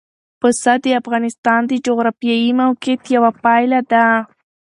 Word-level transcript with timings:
پسه 0.39 0.73
د 0.83 0.85
افغانستان 1.01 1.61
د 1.67 1.71
جغرافیایي 1.85 2.51
موقیعت 2.61 3.01
یوه 3.15 3.31
پایله 3.43 3.79
ده. 3.91 4.05